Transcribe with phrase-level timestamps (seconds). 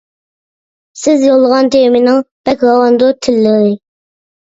[1.01, 2.19] سىز يولىغان تېمىنىڭ،
[2.51, 3.73] بەك راۋاندۇر تىللىرى.